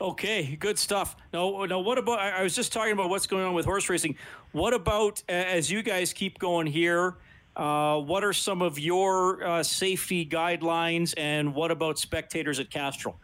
[0.02, 1.18] Okay, good stuff.
[1.34, 2.20] Now, now, what about?
[2.20, 4.16] I was just talking about what's going on with horse racing.
[4.54, 7.16] What about as you guys keep going here?
[7.56, 13.20] Uh, what are some of your uh, safety guidelines, and what about spectators at Castrol?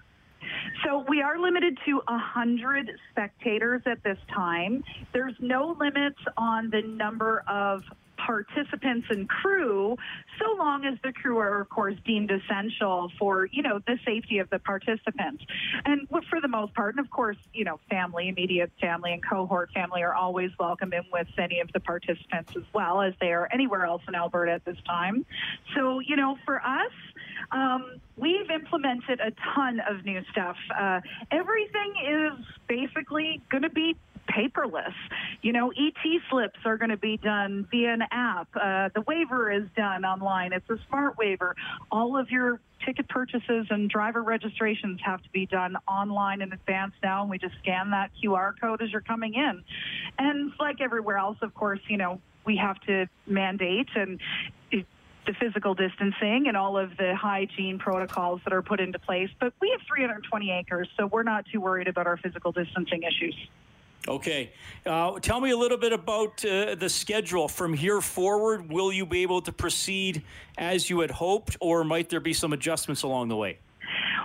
[0.84, 4.84] So we are limited to 100 spectators at this time.
[5.14, 7.84] There's no limits on the number of
[8.18, 9.98] participants and crew,
[10.40, 14.40] so long as the crew are, of course, deemed essential for, you know, the safety
[14.40, 15.44] of the participants.
[15.86, 19.72] And for the most part, and of course, you know, family, immediate family, and cohort
[19.72, 23.48] family are always welcome in with any of the participants as well as they are
[23.52, 25.26] anywhere else in Alberta at this time.
[25.76, 26.92] So, you know, for us,
[27.52, 30.58] um, we've implemented a ton of new stuff.
[30.78, 31.02] Uh,
[31.32, 33.96] everything is basically going to be
[34.30, 34.94] paperless.
[35.42, 38.48] You know, ET slips are going to be done via an app.
[38.56, 40.54] Uh, the waiver is done online.
[40.54, 41.56] It's a smart waiver.
[41.92, 46.94] All of your ticket purchases and driver registrations have to be done online in advance
[47.04, 49.64] now, and we just scan that QR code as you're coming in.
[50.20, 54.20] And like everywhere else, of course, you know, we have to mandate and
[55.26, 59.30] the physical distancing and all of the hygiene protocols that are put into place.
[59.40, 63.36] But we have 320 acres, so we're not too worried about our physical distancing issues.
[64.08, 64.52] Okay.
[64.86, 68.72] Uh, tell me a little bit about uh, the schedule from here forward.
[68.72, 70.24] Will you be able to proceed
[70.58, 73.58] as you had hoped, or might there be some adjustments along the way?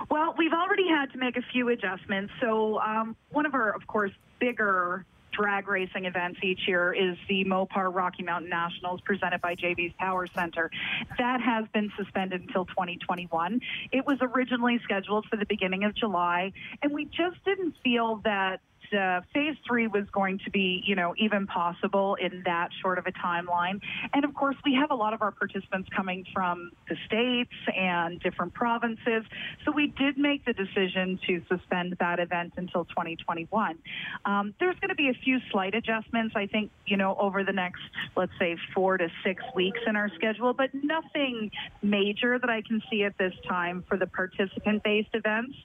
[0.09, 2.31] Well, we've already had to make a few adjustments.
[2.41, 7.45] So, um, one of our, of course, bigger drag racing events each year is the
[7.45, 10.69] Mopar Rocky Mountain Nationals presented by JV's Power Center.
[11.17, 13.61] That has been suspended until 2021.
[13.91, 18.59] It was originally scheduled for the beginning of July, and we just didn't feel that
[18.93, 23.07] uh, phase three was going to be, you know, even possible in that short of
[23.07, 23.81] a timeline.
[24.13, 28.19] And of course, we have a lot of our participants coming from the states and
[28.19, 29.23] different provinces.
[29.65, 33.77] So we did make the decision to suspend that event until 2021.
[34.25, 37.53] Um, there's going to be a few slight adjustments, I think, you know, over the
[37.53, 37.81] next,
[38.15, 41.51] let's say, four to six weeks in our schedule, but nothing
[41.81, 45.55] major that I can see at this time for the participant based events.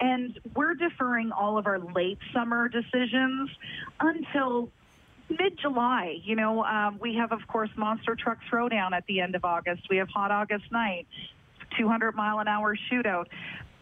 [0.00, 3.50] And we're deferring all of our late summer decisions
[4.00, 4.70] until
[5.28, 6.18] mid July.
[6.22, 9.82] You know, um, we have, of course, Monster Truck Throwdown at the end of August.
[9.88, 11.06] We have Hot August Night,
[11.78, 13.26] 200 mile an hour shootout.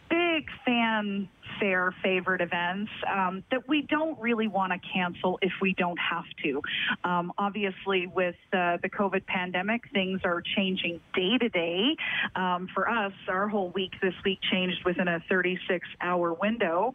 [0.09, 1.27] Big fan
[1.59, 6.25] fair favorite events um, that we don't really want to cancel if we don't have
[6.43, 6.61] to.
[7.03, 11.95] Um, obviously, with uh, the COVID pandemic, things are changing day to day.
[12.35, 16.93] Um, for us, our whole week this week changed within a 36 hour window.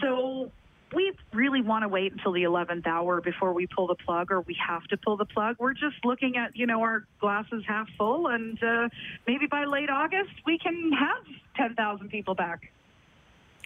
[0.00, 0.50] So
[0.94, 4.40] we really want to wait until the 11th hour before we pull the plug or
[4.42, 5.56] we have to pull the plug.
[5.58, 8.88] We're just looking at, you know, our glasses half full and uh,
[9.26, 11.24] maybe by late August we can have
[11.56, 12.70] 10,000 people back.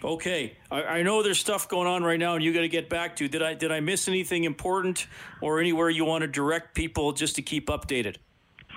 [0.03, 2.91] Okay, I, I, know there's stuff going on right now, and you got to get
[2.91, 3.29] back to.
[3.29, 5.07] Did I did I miss anything important,
[5.41, 8.17] or anywhere you want to direct people just to keep updated?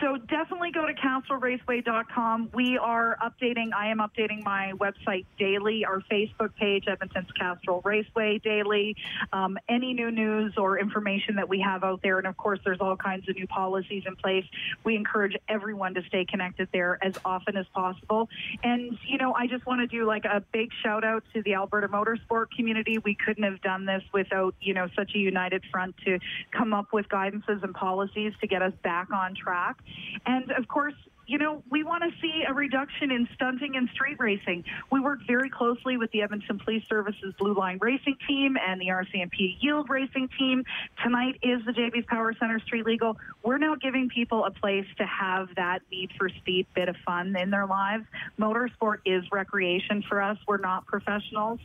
[0.01, 2.51] So definitely go to castrolraceway.com.
[2.53, 8.39] We are updating, I am updating my website daily, our Facebook page, Edmonton's Castrol Raceway
[8.39, 8.95] daily,
[9.33, 12.19] um, any new news or information that we have out there.
[12.19, 14.45] And of course, there's all kinds of new policies in place.
[14.83, 18.29] We encourage everyone to stay connected there as often as possible.
[18.63, 21.55] And, you know, I just want to do like a big shout out to the
[21.55, 22.99] Alberta motorsport community.
[22.99, 26.19] We couldn't have done this without, you know, such a united front to
[26.51, 29.77] come up with guidances and policies to get us back on track.
[30.25, 30.95] And of course,
[31.27, 34.63] you know, we want to see a reduction in stunting and street racing.
[34.91, 38.87] We work very closely with the Edmonton Police Services Blue Line Racing Team and the
[38.87, 40.63] RCMP Yield Racing Team.
[41.03, 43.17] Tonight is the JB's Power Center Street Legal.
[43.43, 47.35] We're now giving people a place to have that need for speed bit of fun
[47.35, 48.05] in their lives.
[48.39, 50.37] Motorsport is recreation for us.
[50.47, 51.59] We're not professionals.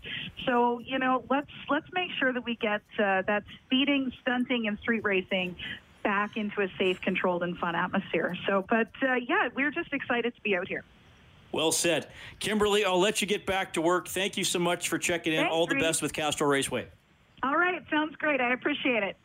[0.45, 4.77] So, you know, let's let's make sure that we get uh, that speeding, stunting, and
[4.81, 5.55] street racing
[6.03, 8.37] back into a safe, controlled, and fun atmosphere.
[8.47, 10.85] So, but uh, yeah, we're just excited to be out here.
[11.53, 12.09] Well said.
[12.41, 14.09] Kimberley, I'll let you get back to work.
[14.09, 15.41] Thank you so much for checking in.
[15.41, 16.87] Thanks, All the best with Castrol Raceway.
[17.43, 17.83] All right.
[17.91, 18.41] Sounds great.
[18.41, 19.17] I appreciate it.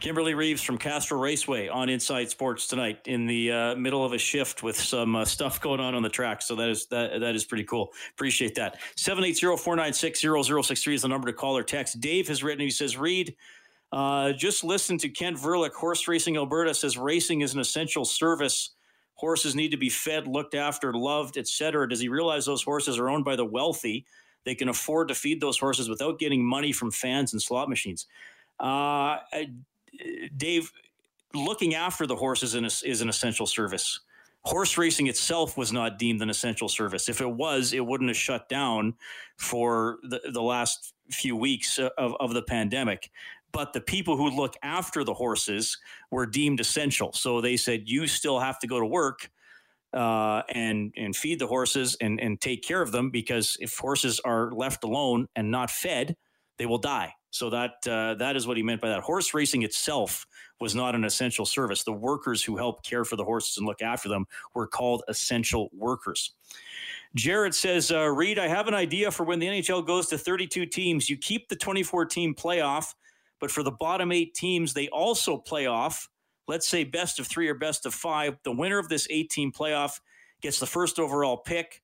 [0.00, 4.18] Kimberley Reeves from Castrol Raceway on Inside Sports tonight in the uh, middle of a
[4.18, 6.42] shift with some uh, stuff going on on the track.
[6.42, 7.92] So that is that that is pretty cool.
[8.14, 8.80] Appreciate that.
[8.96, 12.00] 780-496-0063 is the number to call or text.
[12.00, 13.36] Dave has written, he says, Reed,
[13.92, 15.72] uh, just listen to Kent Verlik.
[15.72, 18.70] Horse Racing Alberta says racing is an essential service.
[19.14, 21.88] Horses need to be fed, looked after, loved, etc.
[21.88, 24.06] Does he realize those horses are owned by the wealthy?
[24.44, 28.06] They can afford to feed those horses without getting money from fans and slot machines.
[28.58, 29.18] Uh,
[30.36, 30.72] Dave,
[31.34, 34.00] looking after the horses is an essential service.
[34.44, 37.08] Horse racing itself was not deemed an essential service.
[37.08, 38.94] If it was, it wouldn't have shut down
[39.36, 43.10] for the, the last few weeks of, of the pandemic
[43.52, 45.78] but the people who look after the horses
[46.10, 47.12] were deemed essential.
[47.12, 49.30] So they said, you still have to go to work
[49.92, 54.20] uh, and and feed the horses and and take care of them because if horses
[54.20, 56.16] are left alone and not fed,
[56.58, 57.14] they will die.
[57.30, 59.02] So that uh, that is what he meant by that.
[59.02, 60.26] Horse racing itself
[60.60, 61.82] was not an essential service.
[61.82, 65.70] The workers who help care for the horses and look after them were called essential
[65.76, 66.34] workers.
[67.14, 70.66] Jared says, uh, Reed, I have an idea for when the NHL goes to 32
[70.66, 71.10] teams.
[71.10, 72.94] You keep the 24 team playoff,
[73.42, 76.08] but for the bottom eight teams, they also play off
[76.48, 78.36] let's say best of three or best of five.
[78.44, 80.00] The winner of this eight team playoff
[80.40, 81.82] gets the first overall pick.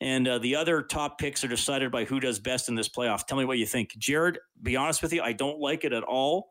[0.00, 3.26] And uh, the other top picks are decided by who does best in this playoff.
[3.26, 3.96] Tell me what you think.
[3.96, 6.50] Jared, be honest with you, I don't like it at all.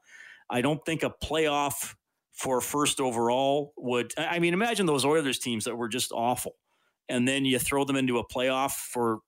[0.50, 1.96] I don't think a playoff
[2.32, 4.14] for first overall would.
[4.18, 6.56] I mean, imagine those Oilers teams that were just awful.
[7.10, 9.20] And then you throw them into a playoff for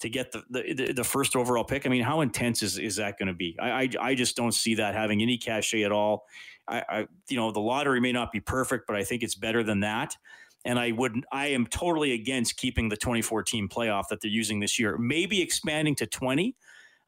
[0.00, 1.86] to get the, the, the first overall pick.
[1.86, 3.56] I mean, how intense is, is that going to be?
[3.60, 6.26] I, I, I just don't see that having any cachet at all.
[6.68, 9.62] I, I, you know, the lottery may not be perfect, but I think it's better
[9.62, 10.16] than that.
[10.64, 14.78] And I would, I am totally against keeping the 2014 playoff that they're using this
[14.78, 14.96] year.
[14.98, 16.56] Maybe expanding to 20.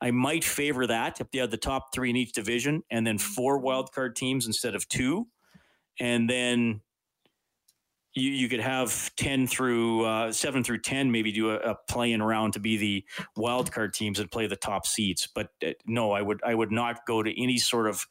[0.01, 3.17] I might favor that if they had the top three in each division and then
[3.17, 5.27] four wildcard teams instead of two.
[5.99, 6.83] And then
[8.17, 12.23] you, you could have 10 through uh, 7 through 10 maybe do a, a play-in
[12.23, 13.05] round to be the
[13.37, 16.73] wild card teams and play the top seeds but uh, no i would i would
[16.73, 18.07] not go to any sort of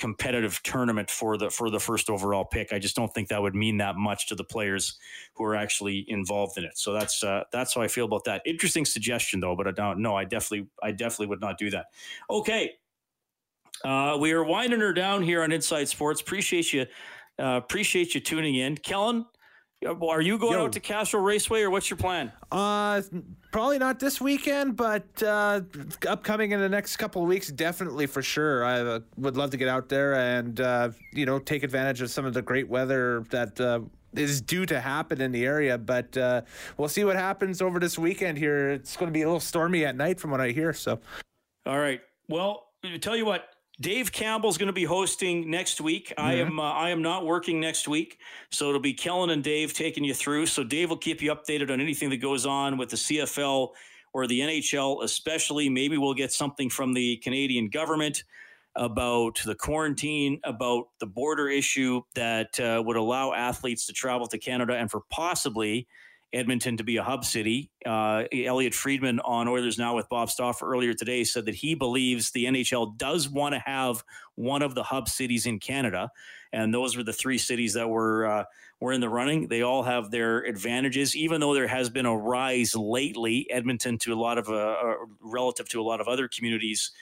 [0.00, 2.72] competitive tournament for the for the first overall pick.
[2.72, 4.98] I just don't think that would mean that much to the players
[5.34, 6.78] who are actually involved in it.
[6.78, 8.40] So that's uh, that's how I feel about that.
[8.46, 10.16] Interesting suggestion though, but I don't know.
[10.16, 11.86] I definitely I definitely would not do that.
[12.30, 12.72] Okay,
[13.84, 16.20] uh, we are winding her down here on Inside Sports.
[16.20, 16.86] Appreciate you
[17.38, 19.26] uh, appreciate you tuning in, Kellen.
[19.86, 20.66] Are you going Yo.
[20.66, 22.30] out to Castrol Raceway or what's your plan?
[22.52, 23.00] Uh,
[23.50, 25.62] probably not this weekend, but uh,
[26.06, 28.62] upcoming in the next couple of weeks, definitely for sure.
[28.62, 32.10] I uh, would love to get out there and uh, you know take advantage of
[32.10, 33.80] some of the great weather that uh,
[34.14, 35.78] is due to happen in the area.
[35.78, 36.42] But uh,
[36.76, 38.36] we'll see what happens over this weekend.
[38.36, 40.74] Here, it's going to be a little stormy at night, from what I hear.
[40.74, 41.00] So,
[41.64, 42.02] all right.
[42.28, 42.66] Well,
[43.00, 43.48] tell you what,
[43.80, 46.08] Dave Campbell's going to be hosting next week.
[46.10, 46.26] Mm-hmm.
[46.26, 48.18] I am uh, I am not working next week,
[48.50, 50.46] so it'll be Kellen and Dave taking you through.
[50.46, 53.70] So Dave will keep you updated on anything that goes on with the CFL
[54.12, 55.68] or the NHL, especially.
[55.68, 58.24] Maybe we'll get something from the Canadian government
[58.76, 64.38] about the quarantine, about the border issue that uh, would allow athletes to travel to
[64.38, 65.88] Canada, and for possibly
[66.32, 67.70] Edmonton to be a hub city.
[67.84, 72.30] Uh, Elliotte Friedman on Oilers Now with Bob Stauffer earlier today said that he believes
[72.30, 74.04] the NHL does want to have
[74.36, 76.10] one of the hub cities in Canada,
[76.52, 78.44] and those were the three cities that were uh,
[78.80, 79.48] were in the running.
[79.48, 83.46] They all have their advantages, even though there has been a rise lately.
[83.50, 86.92] Edmonton to a lot of uh, uh relative to a lot of other communities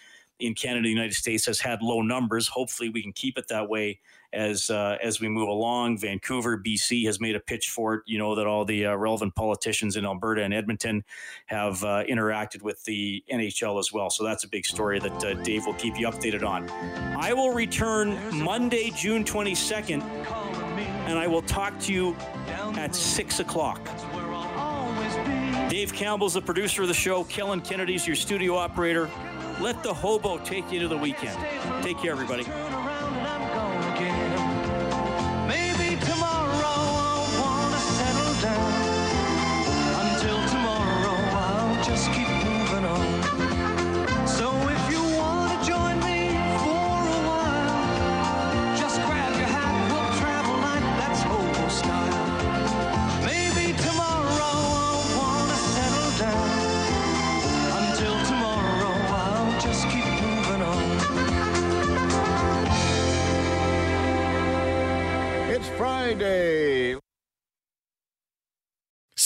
[0.41, 2.49] in Canada, the United States has had low numbers.
[2.49, 4.01] Hopefully, we can keep it that way
[4.33, 5.99] as uh, as we move along.
[5.99, 8.03] Vancouver, BC, has made a pitch for it.
[8.07, 11.05] You know that all the uh, relevant politicians in Alberta and Edmonton
[11.47, 14.11] have uh, interacted with the NHL as well.
[14.11, 16.69] So that's a big story that uh, Dave will keep you updated on.
[17.19, 22.17] I will return Monday, June twenty second, and I will talk to you
[22.77, 23.81] at six o'clock.
[25.69, 27.25] Dave Campbell's the producer of the show.
[27.25, 29.09] Kellen Kennedy's your studio operator.
[29.61, 31.37] Let the hobo take you to the weekend.
[31.83, 32.45] Take care, everybody.